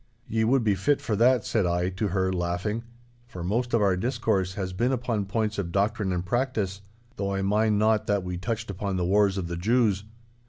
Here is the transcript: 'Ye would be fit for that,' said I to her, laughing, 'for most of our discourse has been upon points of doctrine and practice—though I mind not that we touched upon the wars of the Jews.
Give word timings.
'Ye 0.27 0.43
would 0.45 0.63
be 0.63 0.73
fit 0.73 0.99
for 0.99 1.15
that,' 1.15 1.45
said 1.45 1.67
I 1.67 1.89
to 1.89 2.07
her, 2.07 2.33
laughing, 2.33 2.81
'for 3.27 3.43
most 3.43 3.71
of 3.71 3.83
our 3.83 3.95
discourse 3.95 4.55
has 4.55 4.73
been 4.73 4.91
upon 4.91 5.25
points 5.27 5.59
of 5.59 5.71
doctrine 5.71 6.11
and 6.11 6.25
practice—though 6.25 7.31
I 7.31 7.43
mind 7.43 7.77
not 7.77 8.07
that 8.07 8.23
we 8.23 8.35
touched 8.37 8.71
upon 8.71 8.95
the 8.95 9.05
wars 9.05 9.37
of 9.37 9.47
the 9.47 9.57
Jews. 9.57 10.03